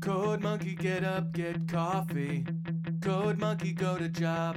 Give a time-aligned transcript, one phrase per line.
[0.00, 2.44] Code monkey, get up, get coffee.
[3.00, 4.56] Code monkey, go to job.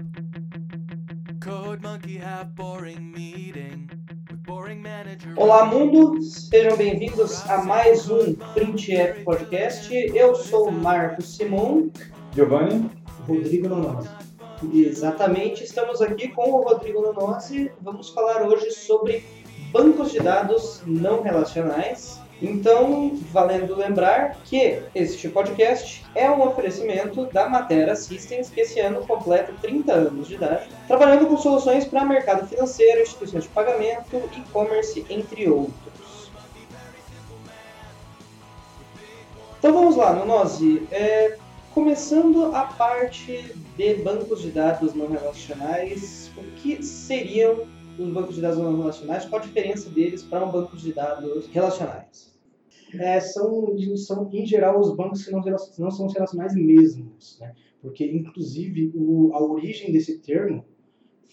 [1.40, 3.90] Code monkey, have boring meeting
[4.30, 5.34] with boring manager.
[5.38, 6.22] Olá, mundo!
[6.22, 9.94] Sejam bem-vindos a mais um Print F Podcast.
[9.94, 11.90] Eu sou o Marcos Simon.
[12.34, 12.90] Giovanni,
[13.28, 14.18] Rodrigo Nonosa.
[14.74, 17.72] Exatamente, estamos aqui com o Rodrigo Nonossi.
[17.82, 19.24] Vamos falar hoje sobre
[19.72, 22.20] bancos de dados não relacionais.
[22.42, 29.06] Então, valendo lembrar que este podcast é um oferecimento da Matera Systems, que esse ano
[29.08, 35.04] completa 30 anos de idade, trabalhando com soluções para mercado financeiro, instituições de pagamento, e-commerce,
[35.10, 36.32] entre outros.
[39.58, 40.88] Então vamos lá, Nonosi.
[40.92, 41.38] É,
[41.74, 47.66] começando a parte de bancos de dados não relacionais, o que seriam
[47.98, 49.26] os bancos de dados não relacionais?
[49.26, 52.36] Qual a diferença deles para um banco de dados relacionais?
[52.94, 57.54] É, são, são, em geral, os bancos que não, não são relacionais mesmos, né?
[57.82, 60.66] Porque, inclusive, o, a origem desse termo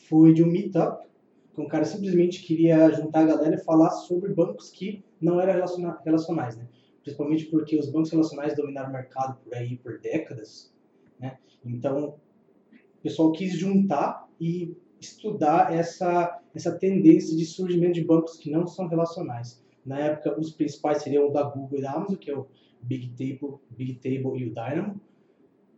[0.08, 1.06] foi de um meetup,
[1.54, 5.52] que um cara simplesmente queria juntar a galera e falar sobre bancos que não eram
[5.52, 6.68] relaciona- relacionais, né?
[7.02, 10.74] Principalmente porque os bancos relacionais dominaram o mercado por aí por décadas,
[11.20, 11.38] né?
[11.64, 12.16] Então,
[12.72, 18.66] o pessoal quis juntar e estudar essa, essa tendência de surgimento de bancos que não
[18.66, 19.62] são relacionais.
[19.84, 22.46] Na época, os principais seriam o da Google e da Amazon, que é o
[22.80, 25.00] Big Table, Big Table e o Dynamo.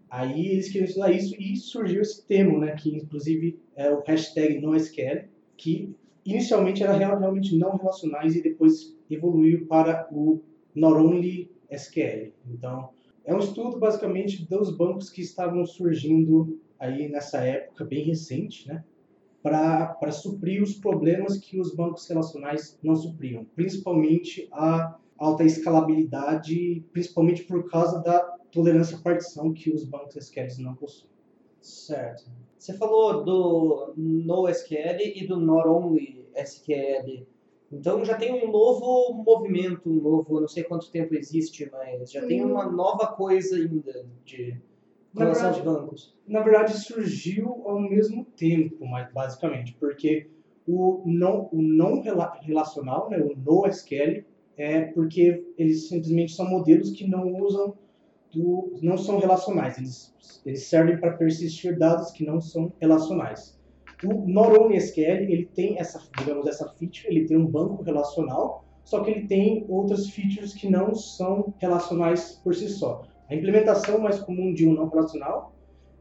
[0.08, 4.60] Aí eles queriam estudar isso e surgiu esse termo, né, que inclusive é o hashtag
[4.60, 5.24] NoSQL,
[5.56, 10.41] que inicialmente era real- realmente não relacionais e depois evoluiu para o
[10.74, 12.32] Not Only SQL.
[12.48, 12.91] Então,
[13.24, 18.84] é um estudo basicamente dos bancos que estavam surgindo aí nessa época bem recente, né,
[19.47, 27.44] para suprir os problemas que os bancos relacionais não supriam, principalmente a alta escalabilidade, principalmente
[27.44, 28.19] por causa da
[28.50, 31.08] tolerância à partição que os bancos SQL não possuem.
[31.61, 32.25] Certo.
[32.58, 37.25] Você falou do NoSQL e do Not Only SQL.
[37.71, 42.26] Então já tem um novo movimento, um novo, não sei quanto tempo existe, mas já
[42.26, 42.50] tem Hum.
[42.50, 44.60] uma nova coisa ainda de
[45.25, 46.16] Na verdade- bancos.
[46.27, 50.28] Na verdade, surgiu ao mesmo tempo, mas basicamente, porque
[50.66, 54.25] o não, o não rela- relacional, né, o NoSQL,
[54.56, 57.75] é porque eles simplesmente são modelos que não usam
[58.32, 63.56] do, não são relacionais, eles, eles servem para persistir dados que não são relacionais.
[64.04, 68.65] O Not Only SQL, ele tem essa, digamos, essa feature, ele tem um banco relacional,
[68.84, 73.03] só que ele tem outras features que não são relacionais por si só.
[73.28, 75.53] A implementação mais comum de um não relacional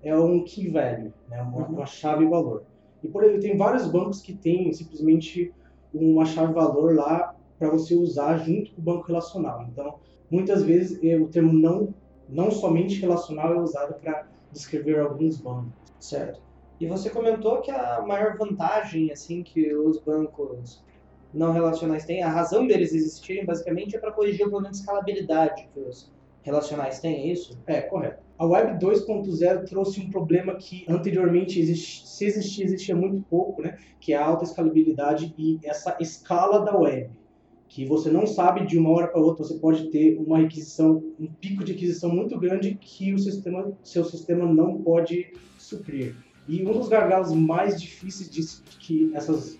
[0.04, 1.74] é um key value, né, uma, Uhum.
[1.76, 2.64] uma chave valor.
[3.04, 5.54] E por aí tem vários bancos que têm simplesmente
[5.94, 9.66] uma chave valor lá para você usar junto com o banco relacional.
[9.72, 9.96] Então,
[10.30, 11.94] muitas vezes o termo não
[12.28, 15.72] não somente relacional é usado para descrever alguns bancos.
[16.00, 16.42] Certo.
[16.80, 20.84] E você comentou que a maior vantagem assim que os bancos
[21.34, 25.70] não relacionais têm, a razão deles existirem basicamente é para corrigir o problema de escalabilidade
[25.74, 26.12] que os
[26.46, 27.58] relacionais têm, isso?
[27.66, 28.24] É, correto.
[28.38, 33.78] A Web 2.0 trouxe um problema que anteriormente, se existia, existia muito pouco, né?
[34.00, 37.10] que é a alta escalabilidade e essa escala da web.
[37.68, 41.26] Que você não sabe de uma hora para outra, você pode ter uma requisição, um
[41.26, 46.16] pico de aquisição muito grande que o sistema, seu sistema não pode suprir.
[46.48, 48.42] E um dos gargalos mais difíceis de
[48.80, 49.58] que essas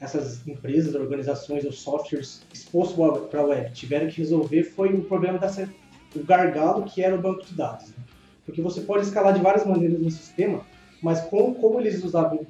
[0.00, 2.96] essas empresas, organizações ou softwares expostos
[3.28, 5.68] para a web tiveram que resolver foi o problema dessa
[6.14, 7.88] o gargalo que era o banco de dados.
[7.88, 7.96] né?
[8.44, 10.62] Porque você pode escalar de várias maneiras no sistema,
[11.02, 12.46] mas como, como eles usavam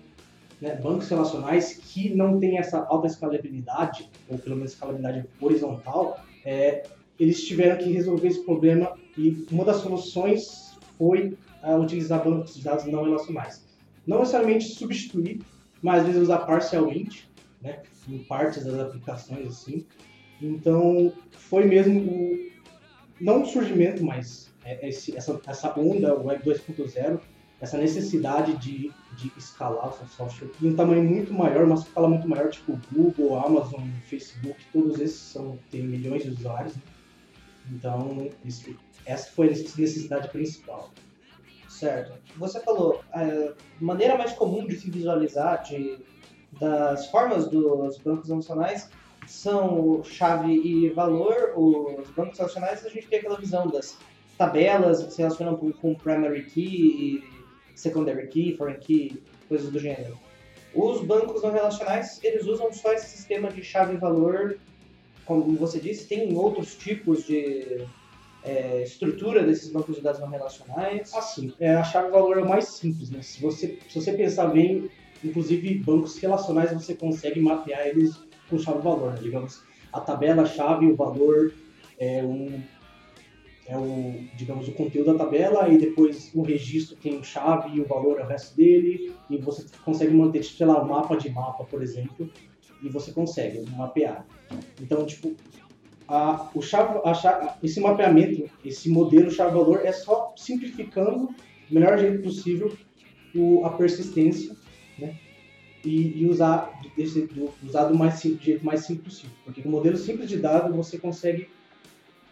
[0.61, 6.85] né, bancos relacionais que não têm essa alta escalabilidade, ou pelo menos escalabilidade horizontal, é,
[7.19, 12.63] eles tiveram que resolver esse problema e uma das soluções foi ah, utilizar bancos de
[12.63, 13.65] dados não relacionais.
[14.07, 15.41] Não necessariamente substituir,
[15.83, 17.29] mas às vezes usar parcialmente,
[17.61, 19.85] né, em partes das aplicações assim.
[20.41, 22.39] Então foi mesmo o,
[23.21, 27.21] não o surgimento, mas é- esse- essa, essa onda Web 2.0,
[27.61, 32.09] essa necessidade de, de escalar o seu software em um tamanho muito maior, uma escala
[32.09, 36.75] muito maior, tipo Google, Amazon, Facebook, todos esses são, têm milhões de usuários.
[36.77, 36.83] né?
[37.73, 38.29] Então,
[39.05, 40.91] essa foi a necessidade principal.
[41.69, 42.13] Certo.
[42.37, 45.99] Você falou, a maneira mais comum de se visualizar de,
[46.59, 48.89] das formas dos bancos relacionais
[49.29, 51.53] são chave e valor.
[51.57, 53.97] Os bancos relacionais a gente tem aquela visão das
[54.37, 57.23] tabelas que se relacionam com, com primary key,
[57.75, 60.19] secondary key, foreign key, coisas do gênero.
[60.75, 64.59] Os bancos não relacionais, eles usam só esse sistema de chave e valor,
[65.25, 67.87] como você disse, tem outros tipos de
[68.45, 71.13] é, estrutura desses bancos de dados não relacionais?
[71.15, 73.23] Assim, é, a chave-valor é o mais simples, né?
[73.23, 74.89] Se você, se você pensar bem,
[75.23, 78.17] inclusive bancos relacionais você consegue mapear eles
[78.49, 79.21] com chave-valor, né?
[79.23, 79.63] Digamos,
[79.93, 81.53] a tabela-chave e o valor
[81.99, 82.63] é um
[83.67, 87.85] é o, digamos, o conteúdo da tabela e depois o registro tem chave e o
[87.87, 91.29] valor é o resto dele e você consegue manter, tipo, sei lá, um mapa de
[91.29, 92.31] mapa, por exemplo,
[92.83, 94.27] e você consegue mapear.
[94.81, 95.37] Então, tipo,
[96.09, 101.29] a, o chave, a chave, esse mapeamento, esse modelo chave-valor é só simplificando
[101.71, 102.73] o melhor jeito possível
[103.35, 104.57] o, a persistência,
[104.99, 105.15] né?
[105.89, 109.37] E, e usar, desse, do, usar do mais simples, jeito mais simples possível.
[109.45, 111.49] Porque com modelo simples de dados você consegue,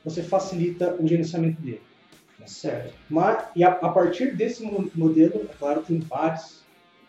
[0.04, 1.80] você facilita o gerenciamento dele.
[2.38, 2.94] Tá certo.
[3.08, 4.62] Mas, e a, a partir desse
[4.94, 6.62] modelo, é claro, tem vários,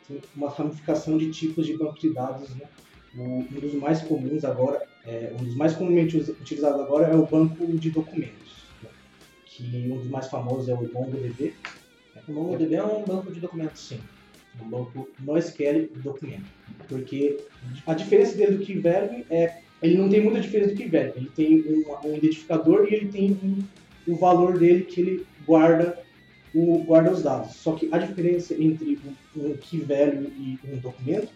[0.07, 2.65] tem uma ramificação de tipos de banco de dados, né?
[3.15, 7.65] Um dos mais comuns agora, é, um dos mais comumente utilizados agora é o banco
[7.77, 8.89] de documentos, né?
[9.45, 11.53] que um dos mais famosos é o MongoDB.
[12.27, 13.81] O MongoDB é um banco de documentos.
[13.81, 13.99] Sim,
[14.61, 16.45] um banco NoSQL de documento,
[16.87, 17.37] porque
[17.85, 21.59] a diferença dele do Keyvalue é ele não tem muita diferença do Keyvalue, ele tem
[21.61, 23.63] um, um identificador e ele tem um,
[24.11, 25.99] o valor dele que ele guarda
[26.53, 27.55] o, guarda os dados.
[27.55, 28.99] Só que a diferença entre
[29.35, 31.29] um, um Keyvalue e um documento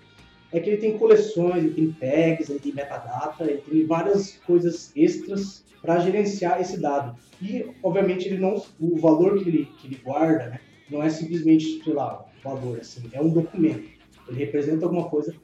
[0.51, 4.91] é que ele tem coleções, ele tem tags, ele tem metadata, ele tem várias coisas
[4.95, 7.17] extras para gerenciar esse dado.
[7.41, 10.59] E, obviamente, ele não, o valor que ele, que ele guarda né,
[10.89, 13.89] não é simplesmente, sei lá, valor, assim, é um documento.
[14.27, 15.35] Ele representa alguma coisa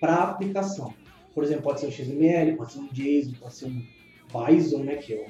[0.00, 0.94] para a aplicação.
[1.34, 3.82] Por exemplo, pode ser um XML, pode ser um JSON, pode ser um
[4.32, 5.26] Bison, né, que é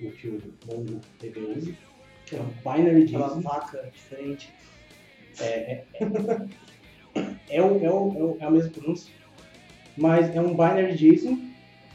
[0.00, 1.72] o, o que o MongoDB usa,
[2.26, 3.24] que é um binary JSON.
[3.24, 4.52] Aquela vaca diferente.
[5.40, 5.86] É, é,
[7.48, 9.12] é, o, é, o, é a mesma pronúncia,
[9.96, 11.38] mas é um binary JSON,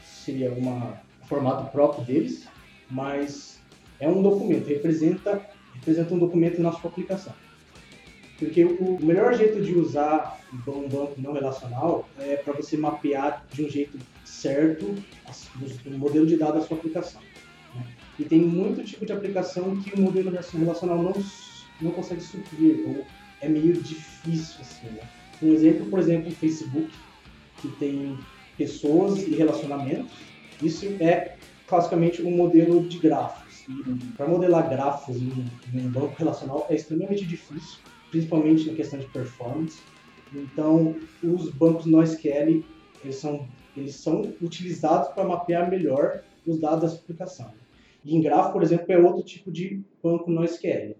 [0.04, 2.46] seria uma, um formato próprio deles,
[2.90, 3.60] mas
[4.00, 7.32] é um documento, representa, representa um documento na sua aplicação.
[8.38, 13.64] Porque o melhor jeito de usar um banco não relacional é para você mapear de
[13.64, 14.94] um jeito certo
[15.86, 17.22] o modelo de dados da sua aplicação.
[17.74, 17.86] Né?
[18.18, 21.14] E tem muito tipo de aplicação que o modelo relacional não,
[21.80, 23.06] não consegue suprir, ou
[23.40, 25.02] é meio difícil, assim, né?
[25.42, 26.90] Um exemplo, por exemplo, o Facebook,
[27.58, 28.18] que tem
[28.56, 30.10] pessoas e relacionamentos.
[30.62, 31.36] Isso é
[31.66, 33.64] classicamente um modelo de grafos.
[33.68, 35.44] E para modelar grafos em,
[35.74, 37.80] em um banco relacional é extremamente difícil,
[38.16, 39.82] principalmente na questão de performance.
[40.34, 42.64] Então, os bancos NoSQL
[43.04, 43.46] eles são,
[43.76, 47.50] eles são utilizados para mapear melhor os dados da sua aplicação.
[48.02, 50.96] E em grafo, por exemplo, é outro tipo de banco NoSQL.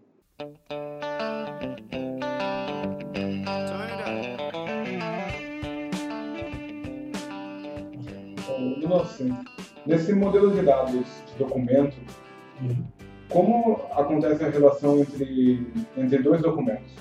[8.77, 9.31] Então, assim,
[9.87, 11.97] nesse modelo de dados de documento,
[12.61, 12.96] Uhum.
[13.29, 16.93] Como acontece a relação entre, entre dois documentos?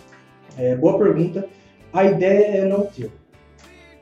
[0.57, 1.48] É, boa pergunta.
[1.94, 3.12] A ideia é não ter.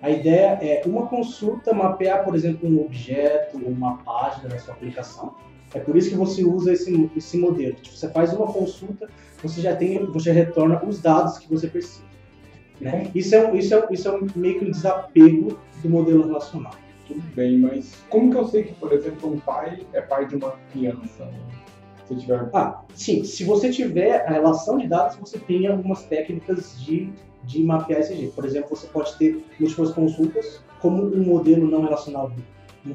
[0.02, 4.74] A ideia é uma consulta mapear, por exemplo, um objeto ou uma página da sua
[4.74, 5.36] aplicação.
[5.74, 7.76] É por isso que você usa esse, esse modelo.
[7.76, 9.10] Tipo, você faz uma consulta,
[9.42, 12.04] você já tem, você retorna os dados que você precisa.
[12.80, 13.10] Né?
[13.16, 16.74] Isso, é um, isso, é, isso é um, meio que um desapego do modelo relacional.
[17.08, 20.36] Tudo bem, mas como que eu sei que, por exemplo, um pai é pai de
[20.36, 21.30] uma criança?
[22.20, 23.24] Se tiver Ah, sim.
[23.24, 27.12] Se você tiver a relação de dados, você tem algumas técnicas de,
[27.44, 28.34] de mapear esse jeito.
[28.34, 32.32] Por exemplo, você pode ter múltiplas consultas, como um modelo não relacional,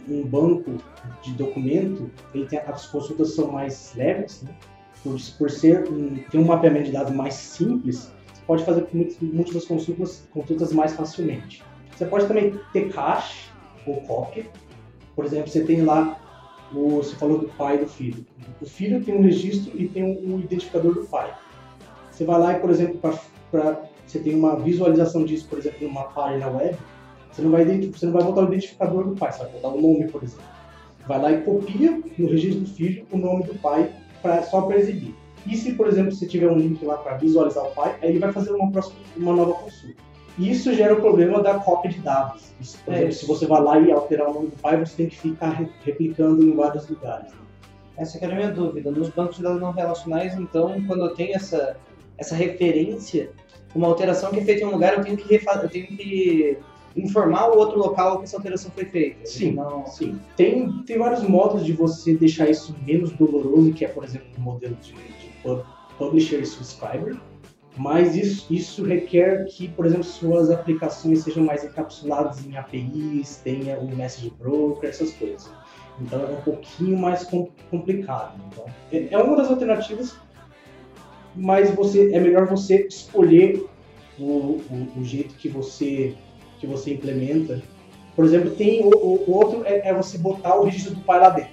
[0.09, 0.77] um, banco
[1.23, 4.55] de documento, ele tem, as consultas são mais leves, né?
[5.03, 9.25] por, por ser um, ter um mapeamento de dados mais simples, você pode fazer múlti-
[9.25, 11.63] múltiplas consultas, consultas mais facilmente.
[11.97, 13.49] Você pode também ter cache
[13.87, 14.47] ou cópia.
[15.17, 16.19] Por exemplo, você tem lá
[16.73, 18.27] o, você falou do pai e do filho.
[18.61, 21.33] O filho tem um registro e tem um, identificador do pai.
[22.11, 23.01] Você vai lá e, por exemplo,
[23.51, 26.77] para você tem uma visualização disso, por exemplo, numa página web,
[27.31, 29.81] você não vai, você não vai botar o identificador do pai, você vai botar o
[29.81, 30.45] nome, por exemplo.
[31.07, 34.79] Vai lá e copia no registro do filho o nome do pai pra, só para
[34.79, 35.15] exibir.
[35.47, 38.19] E se, por exemplo, você tiver um link lá para visualizar o pai, aí ele
[38.19, 40.08] vai fazer uma, próxima, uma nova consulta.
[40.39, 42.53] Isso gera o problema da cópia de dados.
[42.61, 44.97] Isso, por É exemplo, se você vai lá e alterar o nome do pai, você
[44.97, 47.33] tem que ficar re- replicando em vários lugares.
[47.33, 47.39] né?
[47.97, 48.91] Essa que era a minha dúvida.
[48.91, 51.77] Nos bancos de dados não relacionais, então, quando eu tenho essa,
[52.17, 53.31] essa referência,
[53.75, 56.59] uma alteração que é feita em um lugar, eu tenho que, eu tenho que
[56.97, 59.27] informar o outro local que essa alteração foi feita.
[59.27, 59.87] Sim, Não...
[59.87, 60.19] sim.
[60.37, 64.41] Tem, tem vários modos de você deixar isso menos doloroso, que é, por exemplo, o
[64.41, 65.65] modelo de, de pub-
[65.99, 67.17] publisher e subscriber.
[67.79, 73.79] Mas isso, isso requer que, por exemplo, suas aplicações sejam mais encapsuladas em APIs, tenha
[73.79, 75.49] um message broker, essas coisas.
[76.01, 78.35] Então é um pouquinho mais com- complicado.
[78.53, 80.17] Então, é, é uma das alternativas,
[81.37, 83.65] mas você é melhor você escolher
[84.19, 86.15] o, o, o jeito que você
[86.59, 87.63] que você implementa.
[88.17, 91.31] Por exemplo, tem o, o- outro é, é você botar o registro do pai lá
[91.31, 91.53] dentro.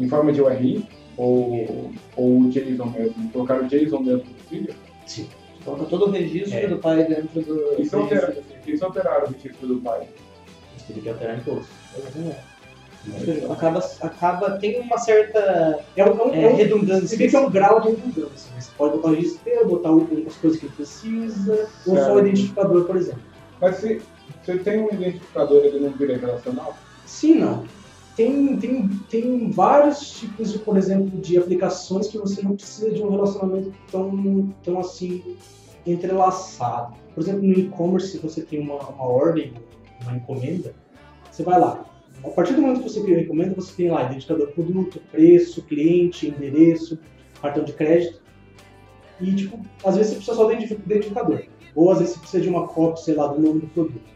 [0.00, 0.84] Em forma de URI
[1.16, 3.30] ou, ou JSON mesmo?
[3.32, 4.74] Colocar o JSON dentro do filho?
[5.06, 5.28] Sim.
[5.64, 6.66] Coloca todo o registro É.
[6.66, 7.80] do pai dentro do.
[7.80, 8.74] Isso do altera, registro do filho.
[8.74, 10.08] isso alterar o registro do pai.
[10.86, 11.66] Teria que alterar em todos.
[13.50, 17.06] Acaba, acaba, tem uma certa É um, é é, é um- redundância.
[17.08, 18.50] Você vê que é um grau de redundância.
[18.60, 22.02] Você pode botar o registro inteiro, botar o- as coisas que ele precisa, ou só
[22.02, 22.18] o Certo.
[22.26, 23.22] identificador, por exemplo.
[23.60, 24.02] Mas se
[24.44, 26.76] você tem um identificador ele não vira relacional?
[27.04, 27.64] Sim, não.
[28.16, 33.02] Tem, tem, tem vários tipos de, por exemplo, de aplicações que você não precisa de
[33.02, 35.36] um relacionamento tão, tão assim
[35.86, 36.94] entrelaçado.
[37.14, 39.52] Por exemplo, no e-commerce, você tem uma, uma ordem,
[40.02, 40.74] uma encomenda,
[41.30, 41.84] você vai lá.
[42.24, 45.62] A partir do momento que você cria a encomenda, você tem lá identificador produto, preço,
[45.62, 46.98] cliente, endereço,
[47.42, 48.22] cartão de crédito.
[49.20, 51.44] E, tipo, às vezes você precisa só identifi- identificador.
[51.74, 54.15] Ou às vezes você precisa de uma cópia, sei lá, do nome do produto.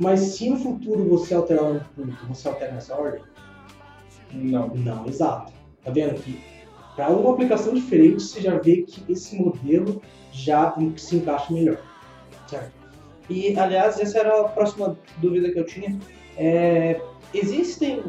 [0.00, 3.22] Mas se no futuro você alterar o produto, você altera essa ordem?
[4.32, 4.68] Não.
[4.68, 5.52] Não, exato.
[5.84, 6.40] Tá vendo que
[6.96, 10.00] para uma aplicação diferente você já vê que esse modelo
[10.32, 11.78] já se encaixa melhor.
[13.28, 15.96] E, aliás, essa era a próxima dúvida que eu tinha.
[16.36, 17.00] É,
[17.32, 18.02] existem,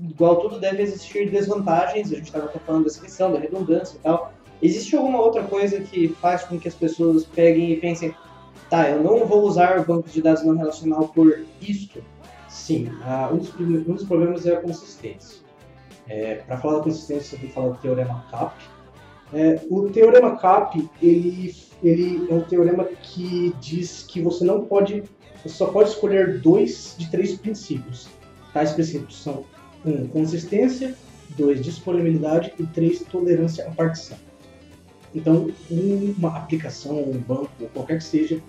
[0.00, 4.00] igual tudo, deve existir desvantagens, a gente estava até falando dessa questão da redundância e
[4.00, 4.32] tal.
[4.60, 8.14] Existe alguma outra coisa que faz com que as pessoas peguem e pensem,
[8.68, 12.02] tá, eu não vou usar o banco de dados não relacional por isto?
[12.48, 15.44] Sim, ah, um, dos, um dos problemas é a consistência.
[16.46, 18.54] Para falar da consistência, tem que falar do teorema CAP.
[19.32, 25.02] É, o teorema CAP ele, ele é um teorema que diz que você não pode,
[25.42, 28.08] você só pode escolher dois de três princípios.
[28.52, 29.44] Tais princípios são
[29.84, 30.94] um, consistência,
[31.30, 34.16] dois, disponibilidade e três, tolerância à partição.
[35.14, 38.40] Então, uma aplicação, um banco, qualquer que seja,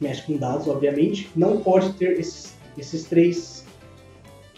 [0.00, 3.64] mexe com dados, obviamente, não pode ter esses, esses três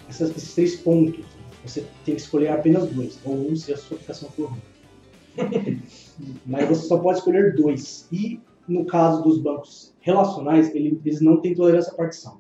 [0.09, 1.25] essas- esses três pontos.
[1.65, 4.61] Você tem que escolher apenas dois, ou um se a sua aplicação for ruim.
[6.47, 8.07] Mas você só pode escolher dois.
[8.13, 12.39] E no caso dos bancos relacionais, ele- eles não têm tolerância à partição.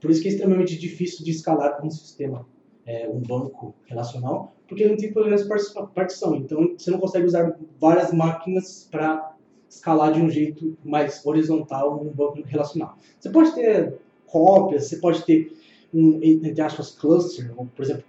[0.00, 2.46] Por isso que é extremamente difícil de escalar um sistema,
[2.86, 6.36] é, um banco relacional, porque ele não tem tolerância à parti- partição.
[6.36, 9.33] Então você não consegue usar várias máquinas para
[9.74, 12.98] escalar de um jeito mais horizontal um banco relacional.
[13.18, 13.94] Você pode ter
[14.26, 15.56] cópias, você pode ter
[15.92, 18.04] um, entre aspas, cluster, ou, por exemplo,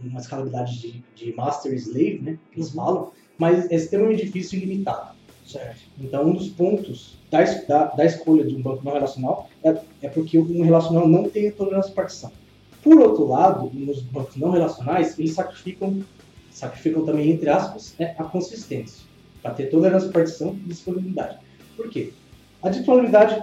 [0.00, 4.58] uma escalabilidade de, de master e slave, né, que eles falam, mas é extremamente difícil
[4.58, 5.16] e limitado.
[5.46, 5.80] Certo.
[6.00, 10.08] Então, um dos pontos da, da, da escolha de um banco não relacional é, é
[10.08, 12.32] porque um relacional não tem tolerância à partição.
[12.82, 16.02] Por outro lado, nos bancos não relacionais, eles sacrificam,
[16.50, 19.04] sacrificam também, entre aspas, né, a consistência,
[19.42, 21.38] para ter tolerância à partição e disponibilidade.
[21.76, 22.12] Por quê?
[22.62, 23.42] A disponibilidade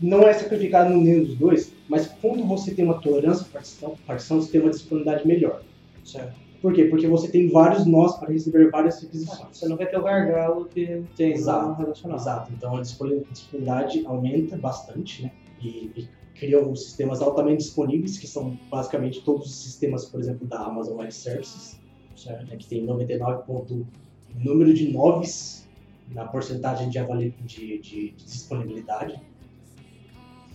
[0.00, 4.40] não é sacrificada no nenhum dos dois, mas quando você tem uma tolerância partição, partição
[4.40, 5.62] você tem uma disponibilidade melhor.
[6.04, 6.44] Certo.
[6.60, 6.84] Por quê?
[6.84, 9.48] Porque você tem vários nós para receber várias requisições.
[9.52, 11.68] Você não vai ter o gargalo que tem Exato.
[11.68, 12.16] no relacional.
[12.18, 12.52] Exato.
[12.56, 15.32] Então a disponi- disponibilidade aumenta bastante, né?
[15.60, 20.60] E, e criam sistemas altamente disponíveis, que são basicamente todos os sistemas, por exemplo, da
[20.60, 21.78] Amazon Web Services,
[22.16, 22.56] certo?
[22.56, 23.86] que tem 99 ponto
[24.34, 25.68] número de noves
[26.12, 29.20] na porcentagem de, avali- de, de- de disponibilidade.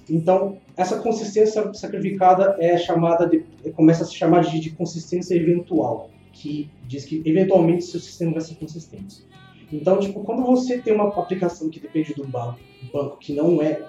[0.10, 6.10] Então, essa consistência sacrificada é chamada de, começa a se chamar de, de consistência eventual,
[6.34, 9.24] que diz que eventualmente seu sistema vai ser consistente.
[9.72, 12.60] Então, tipo, quando você tem uma aplicação que depende do banco,
[12.92, 13.86] banco que não é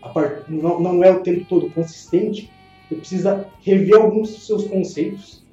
[0.00, 2.50] a par- não, não é o tempo todo consistente,
[2.88, 5.44] você precisa rever alguns dos seus conceitos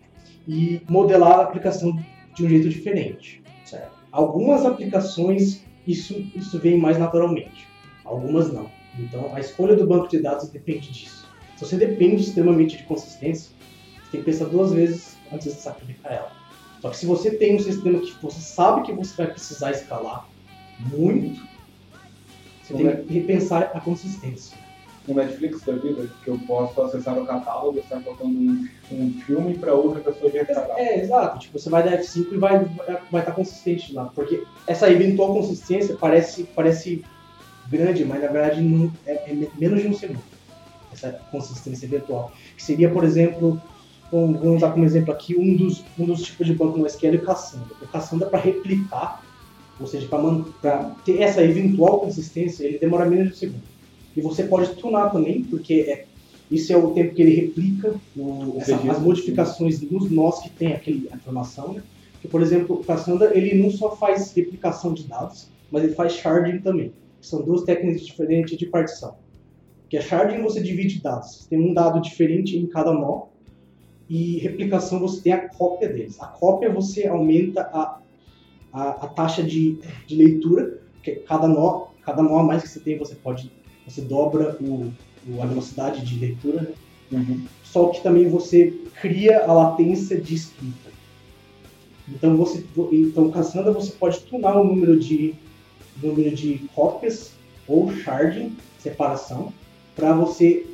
[0.48, 1.92] e modelar a aplicação
[2.38, 3.42] de um jeito diferente.
[3.66, 3.98] Certo?
[4.12, 7.68] Algumas aplicações isso isso vem mais naturalmente,
[8.04, 8.70] algumas não.
[9.00, 11.28] Então, a escolha do banco de dados depende disso.
[11.56, 13.52] Se você depende extremamente de consistência,
[14.04, 16.32] você tem que pensar duas vezes antes de sacrificar ela.
[16.82, 20.28] Só que se você tem um sistema que você sabe que você vai precisar escalar
[20.80, 21.42] muito,
[22.64, 24.58] você tem que repensar a consistência.
[25.08, 29.58] No Netflix da vida, que eu posso acessar o catálogo, estar colocando um, um filme
[29.58, 30.74] para outra pessoa ver catálogo.
[30.78, 31.40] É, exato.
[31.40, 34.12] Tipo, você vai dar F5 e vai vai vai estar consistente lá.
[34.14, 37.06] Porque essa eventual consistência parece, parece
[37.70, 40.22] grande, mas na verdade não, é, é me- menos de um segundo.
[40.92, 42.32] Essa consistência eventual.
[42.56, 43.62] Que seria, por exemplo,
[44.12, 47.16] um- vamos usar como exemplo aqui, um dos, um dos tipos de banco no SQL
[47.16, 47.76] é o Cassandra.
[47.82, 49.22] O Cassandra, para replicar
[49.80, 53.77] ou seja, para ter essa eventual consistência, ele demora menos de um segundo.
[54.18, 56.06] E você pode tunar também, porque é,
[56.50, 60.74] isso é o tempo que ele replica o, essa, as modificações nos nós que tem
[60.74, 61.74] aquele, a informação.
[61.74, 61.84] Né?
[62.20, 66.14] Que, por exemplo, o Cassandra ele não só faz replicação de dados, mas ele faz
[66.14, 66.92] sharding também.
[67.22, 69.18] São duas técnicas diferentes de partição.
[69.88, 71.36] Que a sharding você divide dados.
[71.36, 73.28] Você tem um dado diferente em cada nó.
[74.10, 76.20] E replicação você tem a cópia deles.
[76.20, 78.00] A cópia você aumenta a,
[78.74, 82.80] a, a taxa de, de leitura, que cada nó, cada nó a mais que você
[82.80, 83.52] tem, você pode
[83.88, 84.92] você dobra o,
[85.28, 87.20] o a velocidade de leitura, né?
[87.20, 87.46] uhum.
[87.64, 90.92] só que também você cria a latência de escrita.
[92.10, 95.36] Então você, então Cassandra você pode tunar o número de
[96.02, 97.32] número de cópias
[97.68, 99.52] ou sharding, separação,
[99.96, 100.66] para você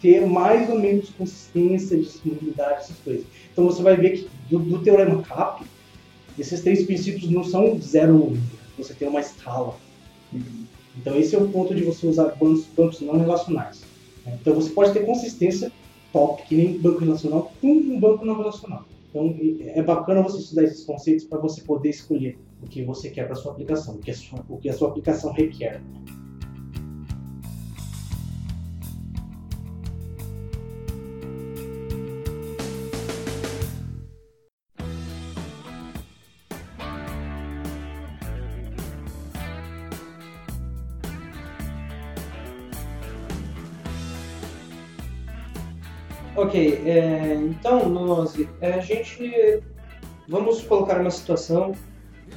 [0.00, 3.24] ter mais ou menos consistência, disponibilidade, essas coisas.
[3.52, 5.64] Então você vai ver que do, do teorema CAP,
[6.38, 8.36] esses três princípios não são zero
[8.76, 9.76] você tem uma escala.
[10.32, 10.64] Uhum.
[10.96, 13.82] Então esse é o ponto de você usar bancos, bancos não relacionais.
[14.24, 14.38] Né?
[14.40, 15.72] Então você pode ter consistência
[16.12, 18.84] top, que nem banco relacional, com um banco não relacional.
[19.10, 23.26] Então é bacana você estudar esses conceitos para você poder escolher o que você quer
[23.26, 25.82] para sua aplicação, o que a sua, o que a sua aplicação requer.
[46.34, 49.62] Ok, é, então, nós, a gente.
[50.26, 51.72] Vamos colocar uma situação.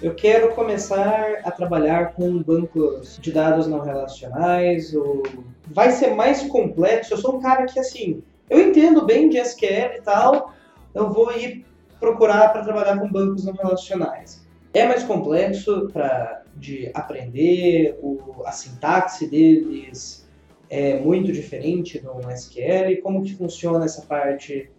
[0.01, 5.23] Eu quero começar a trabalhar com bancos de dados não relacionais, ou
[5.67, 7.13] vai ser mais complexo.
[7.13, 10.53] Eu sou um cara que, assim, eu entendo bem de SQL e tal,
[10.93, 11.65] eu vou ir
[11.97, 14.45] procurar para trabalhar com bancos não relacionais.
[14.73, 20.24] É mais complexo para de aprender, o, a sintaxe deles,
[20.69, 23.01] é muito diferente no SQL?
[23.01, 24.69] Como que funciona essa parte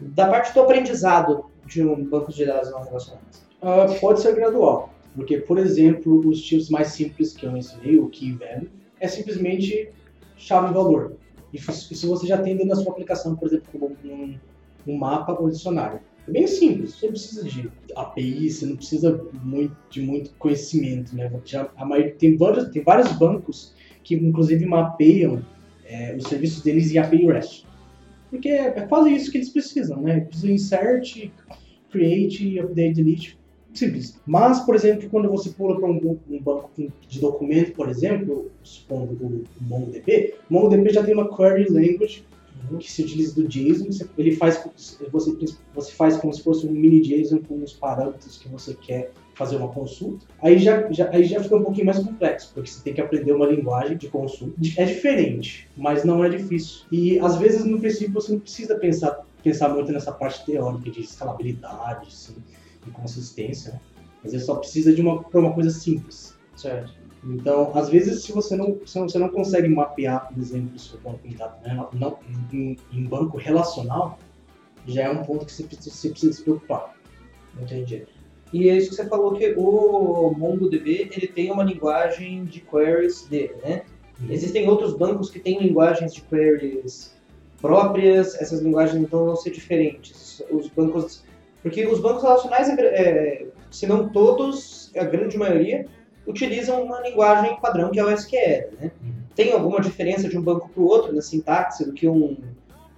[0.00, 3.42] da parte do aprendizado de um banco de dados não relacionados?
[3.62, 8.08] Uh, pode ser gradual, porque, por exemplo, os tipos mais simples que eu ensinei, o
[8.08, 9.90] key value, é simplesmente
[10.36, 11.16] chave-valor.
[11.52, 14.38] Isso você já tem dentro da sua aplicação, por exemplo, como um,
[14.86, 16.00] um mapa ou dicionário.
[16.28, 21.14] É bem simples, você não precisa de API, você não precisa muito, de muito conhecimento.
[21.14, 21.30] Né?
[21.44, 23.74] Já, a maioria, tem, vários, tem vários bancos
[24.10, 25.40] que inclusive mapeiam
[25.84, 27.64] é, os serviços deles em API REST.
[28.28, 30.20] Porque é, quase isso que eles precisam, né?
[30.20, 31.30] Precisam insert,
[31.90, 33.38] create, update, delete,
[33.72, 34.20] simples.
[34.26, 36.70] Mas, por exemplo, quando você pula para um, um, banco
[37.08, 42.24] de documento, por exemplo, supondo o MongoDB, o MongoDB já tem uma query language
[42.70, 42.78] uhum.
[42.78, 44.60] que se utiliza do JSON, ele faz,
[45.12, 45.34] você,
[45.72, 49.56] você faz como se fosse um mini JSON com os parâmetros que você quer fazer
[49.56, 52.92] uma consulta, aí já, já, aí já fica um pouquinho mais complexo, porque você tem
[52.92, 54.54] que aprender uma linguagem de consulta.
[54.76, 56.82] É diferente, mas não é difícil.
[56.92, 61.00] E às vezes no princípio você não precisa pensar, pensar muito nessa parte teórica de
[61.00, 62.36] escalabilidade assim,
[62.86, 63.72] e consistência.
[63.72, 63.80] Né?
[64.26, 66.34] Às vezes só precisa de uma, uma coisa simples.
[66.54, 66.92] Certo.
[67.24, 71.00] Então, às vezes, se você não, se você não consegue mapear, por exemplo, o seu
[71.00, 72.18] banco em, né, não,
[72.52, 74.18] em, em banco relacional,
[74.86, 76.94] já é um ponto que você precisa, você precisa se preocupar.
[77.58, 78.06] Entendi.
[78.52, 83.26] E é isso que você falou que o MongoDB ele tem uma linguagem de queries
[83.26, 83.82] dele, né?
[84.20, 84.26] Uhum.
[84.30, 87.14] Existem outros bancos que têm linguagens de queries
[87.60, 90.42] próprias, essas linguagens então vão ser diferentes.
[90.50, 91.22] Os bancos,
[91.62, 95.86] porque os bancos relacionais, é, se não todos, a grande maioria,
[96.26, 98.90] utilizam uma linguagem padrão que é o SQL, né?
[99.02, 99.12] Uhum.
[99.34, 102.36] Tem alguma diferença de um banco para o outro na sintaxe do que um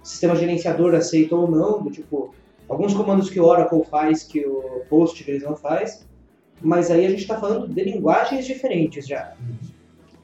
[0.01, 2.33] sistema gerenciador aceita ou não, do tipo
[2.67, 6.05] alguns comandos que o Oracle faz que o Postgres não faz,
[6.61, 9.33] mas aí a gente está falando de linguagens diferentes já.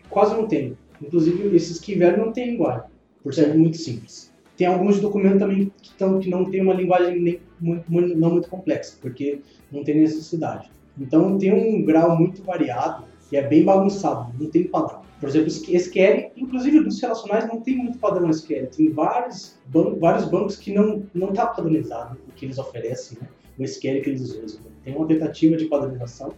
[0.09, 0.77] Quase não tem.
[1.01, 2.89] Inclusive, esses que vieram não tem linguagem,
[3.23, 4.33] por ser muito simples.
[4.57, 8.49] Tem alguns documentos também que, tão, que não tem uma linguagem nem, muito, não muito
[8.49, 9.39] complexa, porque
[9.71, 10.69] não tem necessidade.
[10.97, 15.01] Então tem um grau muito variado e é bem bagunçado, não tem padrão.
[15.19, 18.67] Por exemplo, SQL, inclusive dos relacionais, não tem muito padrão SQL.
[18.67, 23.27] Tem vários, ban vários bancos que não não está padronizado o que eles oferecem, né?
[23.57, 24.61] o SQL que eles usam.
[24.83, 26.33] Tem uma tentativa de padronização,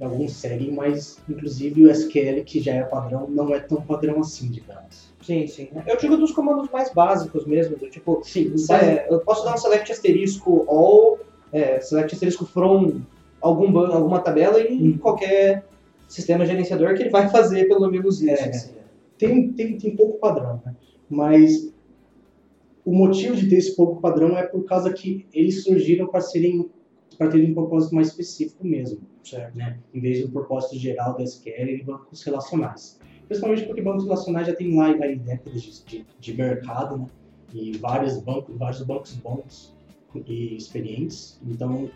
[0.00, 4.50] alguns seguem, mas inclusive o SQL, que já é padrão, não é tão padrão assim,
[4.50, 5.14] digamos.
[5.22, 5.68] Sim, sim.
[5.86, 9.56] Eu digo dos comandos mais básicos mesmo, do tipo, sim, é, eu posso dar um
[9.56, 11.18] select asterisco all,
[11.52, 13.00] é, select asterisco from
[13.40, 14.98] algum alguma tabela em hum.
[14.98, 15.64] qualquer
[16.08, 18.30] sistema gerenciador que ele vai fazer pelo menos isso.
[18.30, 18.74] É, assim.
[19.18, 20.74] tem, tem, tem pouco padrão, né?
[21.08, 21.72] Mas
[22.84, 26.70] o motivo de ter esse pouco padrão é por causa que eles surgiram para serem
[27.16, 29.56] para ter um propósito mais específico mesmo, Certo.
[29.56, 29.78] né?
[29.94, 32.98] Em vez do propósito geral da SQL e bancos relacionais.
[33.28, 37.06] Principalmente porque bancos relacionais já tem lá aí décadas de, de, de mercado, né?
[37.52, 39.74] E vários bancos, vários bancos bons
[40.26, 41.40] e experientes.
[41.46, 41.88] Então,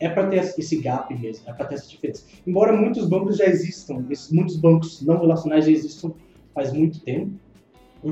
[0.00, 2.24] é para ter esse gap mesmo, é para ter essa diferença.
[2.46, 6.12] Embora muitos bancos já existam, muitos bancos não relacionais já existam
[6.54, 7.32] faz muito tempo,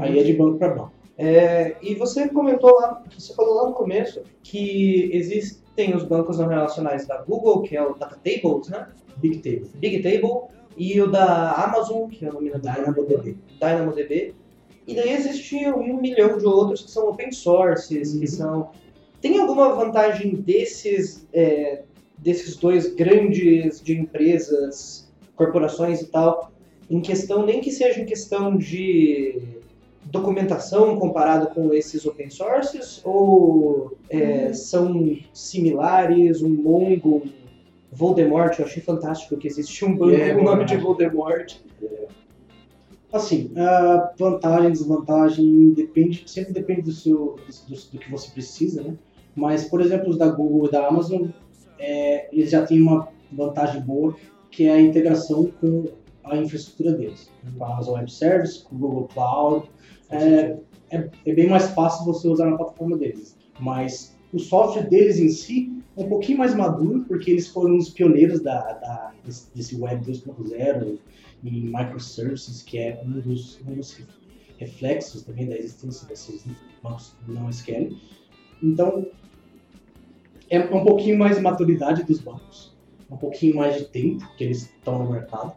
[0.00, 0.92] aí é de banco para banco.
[1.18, 6.46] É, e você comentou lá, você falou lá no começo que existem os bancos não
[6.46, 8.88] relacionais da Google, que é o DataTables, né?
[9.16, 10.42] Big Table, Big Table,
[10.76, 13.36] e o da Amazon, que é o nome da DynamoDB.
[13.58, 14.34] DynamoDB.
[14.86, 18.26] E daí existe um milhão de outros que são open sources, que Uhum.
[18.26, 18.70] são.
[19.26, 21.82] Tem alguma vantagem desses, é,
[22.16, 26.52] desses dois grandes de empresas, corporações e tal,
[26.88, 29.36] em questão, nem que seja em questão de
[30.04, 37.30] documentação comparado com esses open sources, ou é, são similares, um Mongo, um
[37.90, 41.56] Voldemort, eu achei fantástico que existe um banco É, com o nome de Voldemort.
[41.80, 42.06] Voldemort.
[43.12, 47.36] Assim, a vantagem, desvantagem, depende, sempre depende do, seu,
[47.66, 48.94] do, do que você precisa, né?
[49.36, 51.28] Mas, por exemplo, os da Google e da Amazon,
[51.78, 54.16] é, eles já têm uma vantagem boa,
[54.50, 55.84] que é a integração com
[56.24, 57.30] a infraestrutura deles.
[57.56, 59.70] Com a Amazon Web Service, com o Google Cloud.
[60.10, 60.56] É,
[60.90, 63.36] é, é bem mais fácil você usar na plataforma deles.
[63.60, 67.90] Mas o software deles em si é um pouquinho mais maduro, porque eles foram os
[67.90, 70.98] pioneiros da, da, desse, Web 2.0
[71.44, 73.98] em microservices, que é um dos, um dos
[74.58, 76.44] reflexos também da existência desses
[76.82, 77.96] bancos não SQL.
[78.62, 79.06] Então,
[80.48, 82.74] é um pouquinho mais de maturidade dos bancos,
[83.10, 85.52] um pouquinho mais de tempo que eles estão no mercado,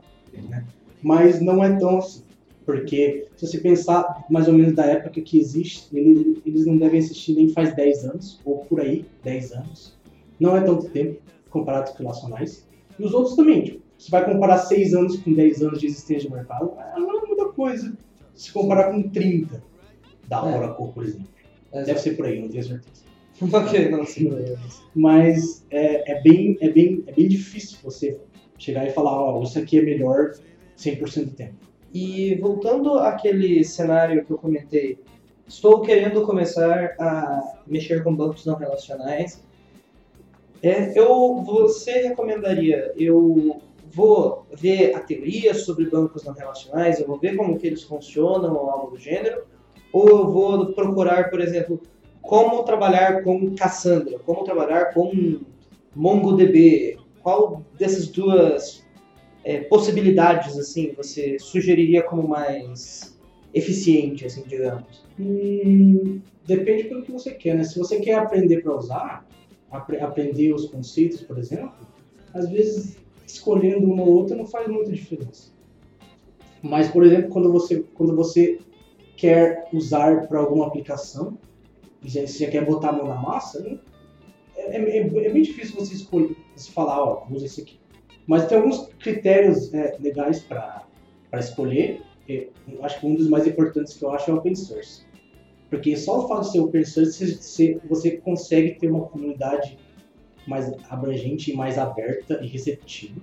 [0.50, 0.66] né?
[1.02, 2.24] mas não é tão assim.
[2.66, 7.00] Porque se você pensar mais ou menos da época que existe, ele- eles não devem
[7.00, 9.98] existir nem faz 10 anos, ou por aí, 10 anos.
[10.40, 12.68] Não é tanto tempo comparado com os relacionais.
[13.00, 16.30] E os outros também, tipo, você vai comparar 6 anos com 10 anos de existência
[16.30, 17.98] de mercado, não é muita coisa.
[18.36, 19.64] Se comparar com 30
[20.28, 20.58] da É.
[20.58, 21.28] Oracle, por exemplo.
[21.72, 23.04] Deve ser por aí, não tenho certeza.
[23.54, 24.30] ok, não, sim.
[24.96, 28.18] Mas é, é bem, é, bem, é bem difícil você
[28.58, 30.34] chegar e falar, ó, isso aqui é melhor
[30.78, 31.56] 100% do tempo.
[31.94, 35.00] E voltando àquele cenário que eu comentei,
[35.48, 39.44] estou querendo começar a mexer com bancos não relacionais.
[40.62, 47.18] É, eu, você recomendaria, eu vou ver a teoria sobre bancos não relacionais, eu vou
[47.18, 49.44] ver como que eles funcionam ou algo do gênero,
[49.92, 51.82] ou eu vou procurar, por exemplo,
[52.22, 55.40] como trabalhar com Cassandra, como trabalhar com
[55.96, 58.86] MongoDB, qual dessas duas
[59.44, 63.18] é, possibilidades assim você sugeriria como mais
[63.54, 65.04] eficiente, assim, digamos?
[65.20, 67.64] Hum, depende pelo que você quer, né?
[67.64, 69.28] Se você quer aprender para usar,
[69.72, 71.74] apre- aprender os conceitos, por exemplo,
[72.34, 75.52] às vezes escolhendo uma ou outra não faz muita diferença.
[76.62, 78.60] Mas, por exemplo, quando você, quando você
[79.20, 81.38] quer usar para alguma aplicação,
[82.04, 83.78] e já- você quer botar a mão na massa, né?
[84.56, 87.80] é, é- é- é bem difícil você escolher, você falar, ó, usa esse aqui.
[88.28, 90.86] Mas tem alguns critérios é, legais para
[91.34, 92.02] escolher.
[92.28, 95.02] Eu acho que um dos mais importantes que eu acho é o open source.
[95.70, 99.78] Porque só o fato de ser open source, você, você- consegue ter uma comunidade
[100.48, 103.20] mais abrangente, mais aberta e receptiva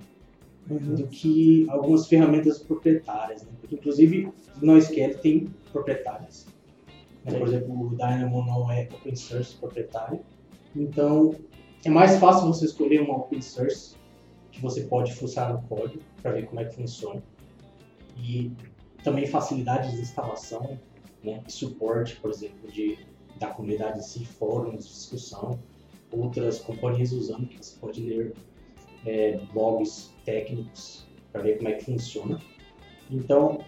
[0.67, 3.43] do que algumas ferramentas proprietárias.
[3.43, 3.49] Né?
[3.61, 4.29] Porque, inclusive,
[4.61, 6.47] o NoSQL tem proprietárias.
[7.23, 7.37] Né?
[7.37, 10.19] Por exemplo, o Dynamo não é open source proprietário.
[10.75, 11.35] Então,
[11.85, 13.95] é mais fácil você escolher uma open source
[14.51, 17.21] que você pode fuçar no código para ver como é que funciona.
[18.17, 18.51] E
[19.03, 20.77] também facilidade de instalação
[21.23, 21.43] né?
[21.47, 22.97] e suporte, por exemplo, de,
[23.39, 25.59] da comunidade em si, fóruns, discussão,
[26.11, 28.33] outras companhias usando que você pode ler
[29.05, 32.39] é, blogs técnicos para ver como é que funciona.
[33.11, 33.59] Então,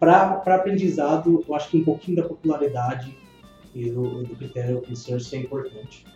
[0.00, 3.14] para aprendizado, eu acho que um pouquinho da popularidade
[3.74, 6.06] e do, do critério open source é importante.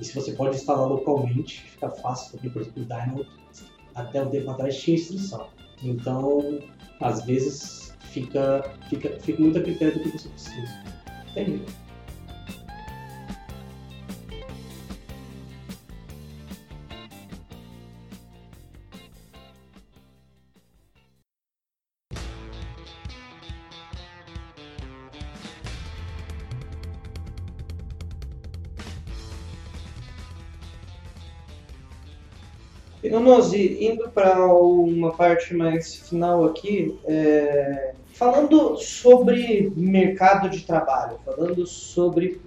[0.00, 3.26] E se você pode instalar localmente, fica fácil, porque, por exemplo, o Dynamo,
[3.94, 5.48] até um tempo atrás, tinha instrução.
[5.82, 6.60] Então,
[7.00, 10.84] às vezes, fica, fica, fica muito a critério do que você precisa.
[11.30, 11.62] Entendi.
[33.02, 41.16] E no indo para uma parte mais final aqui, é, falando sobre mercado de trabalho,
[41.24, 42.40] falando sobre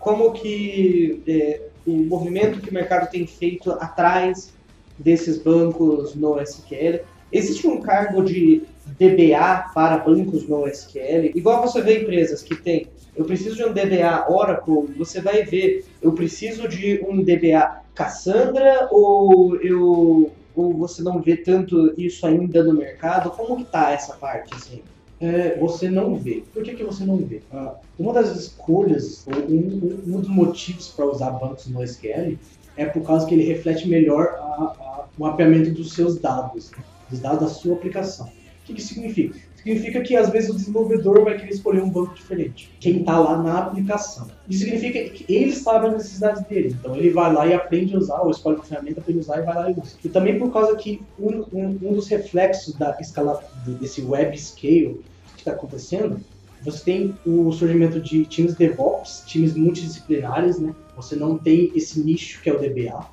[0.00, 4.52] como que é, o movimento que o mercado tem feito atrás
[4.98, 7.00] desses bancos no SQL.
[7.32, 8.64] Existe um cargo de
[8.98, 11.30] DBA para bancos no SQL?
[11.34, 15.84] Igual você vê empresas que tem, eu preciso de um DBA Oracle, você vai ver,
[16.02, 22.64] eu preciso de um DBA Cassandra ou eu ou você não vê tanto isso ainda
[22.64, 23.30] no mercado?
[23.32, 24.84] Como que tá essa parte assim?
[25.18, 26.48] É, você não vê.
[26.52, 27.44] Por que, que você não vê?
[27.50, 32.40] Ah, uma das escolhas, ou um, um, um dos motivos para usar bancos no SQL
[32.74, 36.76] é por causa que ele reflete melhor a- a- o mapeamento dos seus dados,
[37.08, 38.28] dos dados da sua aplicação.
[38.28, 38.34] O
[38.64, 39.38] que, que significa?
[39.62, 42.70] Significa que às vezes o desenvolvedor vai querer escolher um banco diferente.
[42.80, 44.28] Quem está lá na aplicação.
[44.48, 46.74] Isso significa que ele sabe as necessidades dele.
[46.80, 49.38] Então ele vai lá e aprende a usar, ou escolhe uma ferramenta para ele usar
[49.40, 49.96] e vai lá e usa.
[50.04, 55.00] E também por causa que um, um- um dos reflexos da escala desse web scale
[55.34, 56.18] que está acontecendo,
[56.62, 60.74] você tem o surgimento de times DevOps, times multidisciplinares, né?
[60.96, 63.06] Você não tem esse nicho que é o DBA.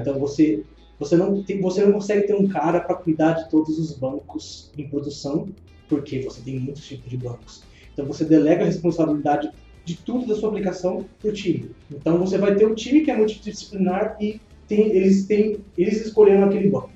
[0.00, 0.64] Então você
[0.98, 4.70] você não tem, você não consegue ter um cara para cuidar de todos os bancos
[4.76, 5.48] em produção,
[5.88, 7.62] porque você tem muitos tipos de bancos.
[7.92, 9.50] Então você delega a responsabilidade
[9.84, 11.70] de tudo da sua aplicação para o time.
[11.90, 16.44] Então você vai ter um time que é multidisciplinar e tem, eles têm eles escolheram
[16.44, 16.90] aquele banco.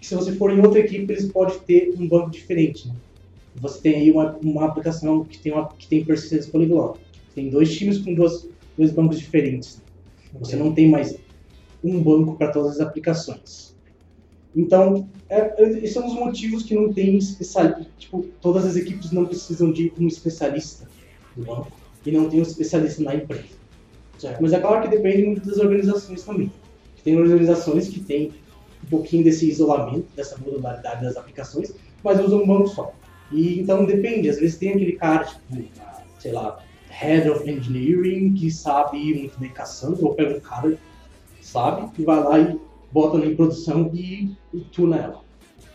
[0.00, 2.88] E se você for em outra equipe, eles podem ter um banco diferente.
[2.88, 2.94] Né?
[3.56, 6.98] Você tem aí uma, uma aplicação que tem uma que tem persistência poliglota.
[7.34, 9.82] Tem dois times com duas, dois bancos diferentes.
[10.40, 11.18] Você não tem mais
[11.82, 13.74] um banco para todas as aplicações.
[14.54, 17.90] Então, é, é, esses são os motivos que não tem especialista.
[17.98, 20.86] Tipo, todas as equipes não precisam de um especialista
[21.34, 21.72] do banco
[22.04, 23.62] e não tem um especialista na empresa.
[24.40, 26.52] Mas é claro que depende muito das organizações também.
[27.02, 28.32] Tem organizações que têm
[28.84, 31.72] um pouquinho desse isolamento, dessa modularidade das aplicações,
[32.04, 32.94] mas usam um banco só.
[33.32, 35.64] E então depende, às vezes tem aquele cara, tipo,
[36.18, 40.78] sei lá, Head of Engineering, que sabe muito bem caçando, ou pega um cara
[41.42, 41.90] sabe?
[41.98, 45.20] E vai lá e bota na em produção e, e tuna ela.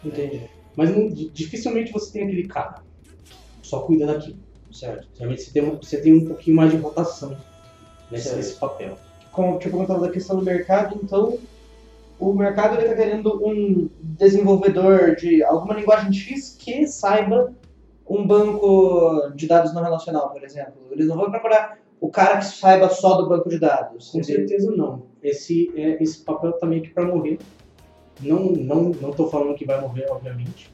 [0.03, 0.43] Entendi.
[0.75, 2.82] Mas não- di- dificilmente você tem aquele cara
[3.62, 4.38] só cuida daquilo.
[4.71, 5.08] Certo.
[5.15, 7.36] Geralmente você tem, um- você tem um pouquinho mais de rotação
[8.12, 8.97] nesse, nesse papel.
[9.32, 11.38] Como eu tinha comentado da questão do mercado, então
[12.19, 17.53] o mercado está querendo um desenvolvedor de alguma linguagem X que saiba
[18.10, 20.73] um banco de dados não relacional, por exemplo.
[20.91, 24.10] Eles não vão procurar o cara que saiba só do banco de dados.
[24.12, 25.08] Com certeza não.
[25.22, 27.40] Esse, é, esse papel tá meio que para morrer.
[28.22, 30.72] Não, não, não tô falando que vai morrer, obviamente,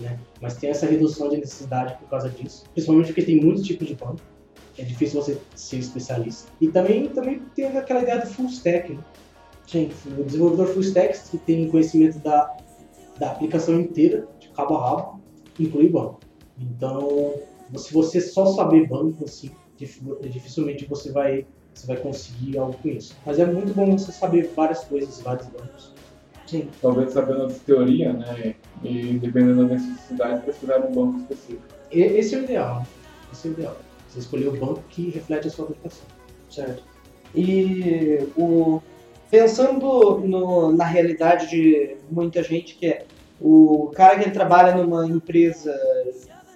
[0.00, 0.18] né?
[0.40, 2.64] Mas tem essa redução de necessidade por causa disso.
[2.72, 4.20] Principalmente porque tem muitos tipos de banco.
[4.78, 6.50] É difícil você ser especialista.
[6.60, 9.04] E também, também tem aquela ideia do full stack, né?
[9.66, 9.90] Sim.
[10.18, 12.56] O desenvolvedor full stack que tem conhecimento da,
[13.18, 15.20] da aplicação inteira, de cabo a rabo,
[15.58, 16.20] inclui banco.
[16.58, 17.34] Então,
[17.76, 19.50] se você só saber banco, assim,
[20.22, 23.16] dificilmente você vai, você vai conseguir algo com isso.
[23.24, 25.92] Mas é muito bom você saber várias coisas, vários bancos.
[26.46, 26.68] Sim.
[26.80, 28.54] Talvez sabendo de teoria, né?
[28.82, 31.62] E dependendo da necessidade, de um banco específico.
[31.90, 32.86] Esse é o ideal.
[33.32, 33.76] Esse é o ideal.
[34.08, 36.04] Você escolher o banco que reflete a sua aplicação.
[36.50, 36.82] Certo.
[37.34, 38.82] E o,
[39.30, 43.06] pensando no- na realidade de muita gente, que é
[43.40, 45.74] o cara que trabalha numa empresa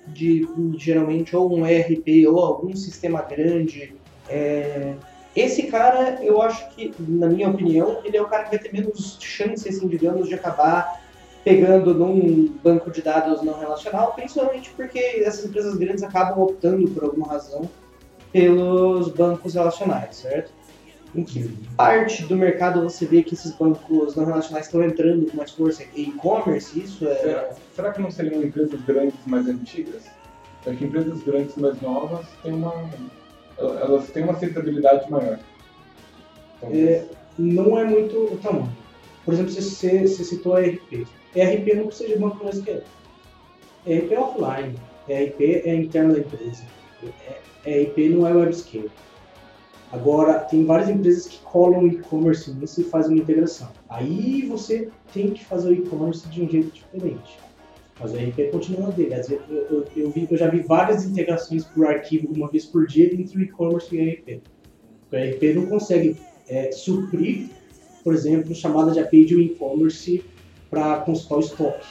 [0.09, 0.47] de
[0.79, 3.95] geralmente ou um ERP ou algum sistema grande,
[4.29, 4.95] é,
[5.35, 8.73] esse cara, eu acho que, na minha opinião, ele é o cara que vai ter
[8.73, 11.03] menos chance, assim, digamos, de acabar
[11.45, 17.05] pegando num banco de dados não relacional, principalmente porque essas empresas grandes acabam optando, por
[17.05, 17.69] alguma razão,
[18.33, 20.51] pelos bancos relacionais, certo?
[21.17, 25.39] Em que parte do mercado você vê que esses bancos não relacionais estão entrando com
[25.39, 25.83] mais força?
[25.95, 27.15] E-commerce, isso é...
[27.15, 30.05] Será, será que não seriam empresas grandes mais antigas?
[30.67, 32.91] É que empresas grandes mais novas têm uma.
[33.57, 35.39] Elas têm uma aceitabilidade maior.
[36.65, 37.05] É,
[37.39, 38.77] não é muito o tamanho.
[39.25, 41.07] Por exemplo, você, você, citou a ERP.
[41.35, 42.83] ERP não precisa de banco no SQL.
[43.87, 44.75] ERP é offline.
[45.09, 46.65] ERP é interno da empresa.
[47.65, 48.91] É- ERP não é web scale.
[49.93, 53.69] Agora, tem várias empresas que colam e-commerce nisso e fazem uma integração.
[53.89, 57.39] Aí você tem que fazer o e-commerce de um jeito diferente.
[57.99, 59.15] Mas o ERP continua dele.
[59.15, 62.67] Às vezes, eu, eu, eu vi- eu já vi várias integrações por arquivo uma vez
[62.67, 64.43] por dia entre o e-commerce e o ERP.
[65.11, 66.17] O ERP não consegue
[66.49, 67.49] é, suprir,
[68.05, 70.23] por exemplo, chamada de API de um e-commerce
[70.69, 71.87] para consultar o estoque.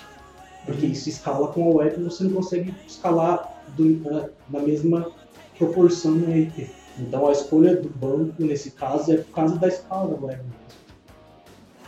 [0.66, 5.12] Porque isso escala com a web e você não consegue escalar do- na- na mesma
[5.58, 6.70] proporção no ERP.
[6.98, 10.66] Então a escolha do banco, nesse caso, é por causa da escala da web mesmo.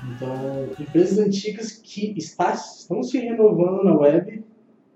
[0.03, 4.43] Então, empresas antigas que está- estão se renovando na web,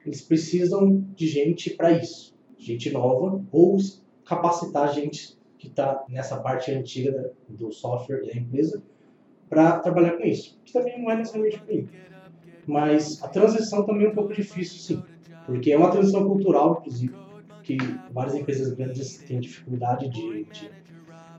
[0.05, 2.33] eles precisam de gente para isso.
[2.57, 3.77] Gente nova ou
[4.25, 8.81] capacitar gente que está nessa parte antiga do software da empresa
[9.49, 10.57] para trabalhar com isso.
[10.63, 11.89] Que também não é necessariamente ruim.
[12.65, 15.03] Mas a transição também é um pouco difícil, sim.
[15.45, 17.15] Porque é uma transição cultural, inclusive,
[17.77, 20.71] que várias empresas grandes têm dificuldade de, de,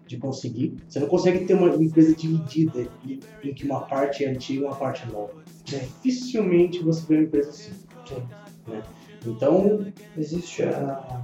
[0.07, 0.75] de conseguir.
[0.88, 4.64] Você não consegue ter uma empresa dividida em, em que uma parte é antiga e
[4.64, 5.42] uma parte é nova.
[5.64, 7.73] Dificilmente você vê uma empresa assim.
[8.68, 8.83] né?
[9.27, 11.23] Então, Existe a,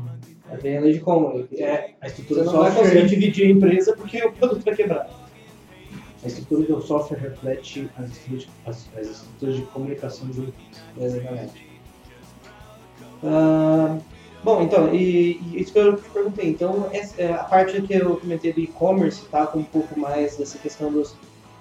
[0.51, 1.49] a, bem a lei de Conway.
[1.59, 4.77] é, a estrutura Você não vai conseguir software, dividir a empresa porque o produto vai
[4.77, 5.11] quebrar.
[6.23, 10.49] a estrutura do software reflete as estruturas de, as, as estruturas de comunicação de uma
[10.49, 11.16] empresa.
[11.18, 11.68] Exatamente.
[13.25, 13.99] Ah,
[14.42, 16.48] bom, então, e, e isso que eu te perguntei.
[16.48, 20.37] Então, essa- é, a parte que eu comentei do e-commerce, tá, com um pouco mais
[20.37, 21.14] dessa questão dos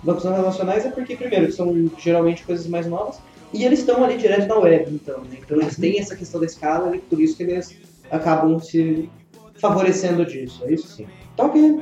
[0.04, 3.20] bancos não relacionais, é porque, primeiro, são geralmente coisas mais novas,
[3.54, 5.38] e eles estão ali direto na web, então, né?
[5.44, 7.76] Então, eles têm essa questão da escala, e por isso que eles
[8.12, 9.10] acabam se
[9.60, 11.08] favorecendo disso, é isso sim.
[11.36, 11.82] Tá ok.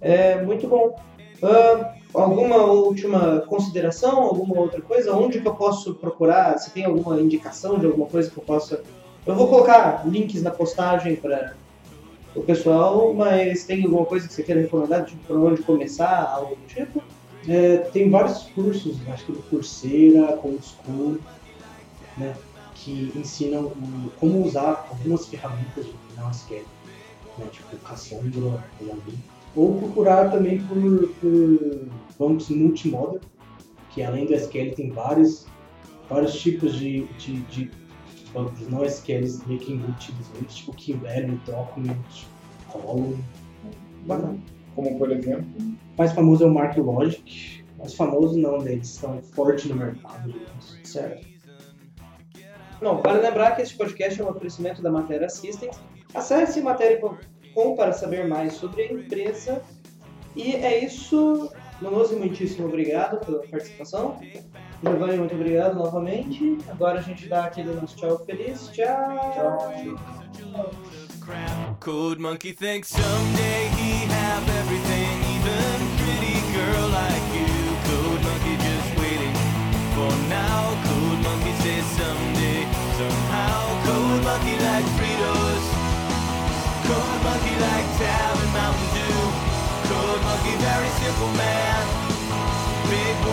[0.00, 0.94] É, muito bom.
[1.42, 5.14] Ah, alguma última consideração, alguma outra coisa?
[5.14, 6.58] Onde que eu posso procurar?
[6.58, 8.82] Se tem alguma indicação de alguma coisa que eu possa.
[9.28, 11.54] Eu vou colocar links na postagem para
[12.34, 15.04] o pessoal, mas tem alguma coisa que você queira recomendar?
[15.04, 16.32] Tipo, para onde começar?
[16.32, 17.02] Algo do tipo?
[17.46, 21.18] É, tem vários cursos, acho que do Coursera, Cold School,
[22.16, 22.38] né,
[22.74, 26.64] que ensinam o- como usar algumas ferramentas de NoSQL,
[27.36, 29.18] né, tipo Cassandra, vi.
[29.54, 31.88] Ou procurar também por, por
[32.18, 33.18] bancos multimodal,
[33.90, 35.46] que além do SQL tem vários,
[36.08, 37.70] vários tipos de, de, de
[38.28, 41.96] bancos não SQLs meio que embutidos neles, tipo Key-Value, Document,
[42.68, 43.18] Column.
[44.06, 44.38] Bacana.
[44.74, 47.64] Como por exemplo, O mais famoso é o MarkLogic.
[47.78, 48.72] Mais famoso não, né?
[48.72, 50.34] eles estão fortes no mercado.
[50.84, 51.26] Certo.
[52.80, 55.78] Não, vale lembrar que esse podcast é um oferecimento da Matéria Assistance.
[56.14, 59.62] Acesse matéria.com para saber mais sobre a empresa.
[60.36, 61.50] E é isso.
[61.80, 64.18] Manoso, muitíssimo obrigado pela participação.
[64.82, 66.58] Giovanni, muito obrigado novamente.
[66.68, 68.68] Agora a gente dá aquele nosso tchau feliz.
[68.72, 69.94] Tchau.
[71.28, 71.80] crap.
[71.80, 77.52] Code Monkey thinks someday he have everything, even pretty girl like you.
[77.84, 79.36] Code Monkey just waiting
[79.92, 80.72] for now.
[80.88, 82.64] Code Monkey says someday,
[82.96, 83.60] somehow.
[83.84, 85.64] Code Monkey like Fritos.
[86.88, 89.20] Code Monkey like Tab and Mountain Dew.
[89.92, 91.57] Code Monkey very simple man.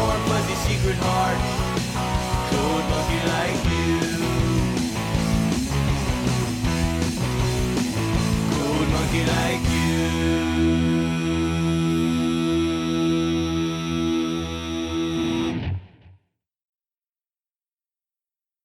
[0.05, 1.64] Warm fuzzy secret heart.